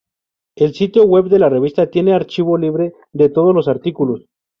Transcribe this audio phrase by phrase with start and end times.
[0.55, 4.25] El sitio web de la revista tiene archivo libre de todos los artículos.